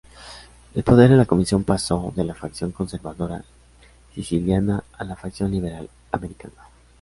[0.73, 6.65] El poder de la Comisión pasó de la "facción conservadora-siciliana" a la "facción liberal-americana".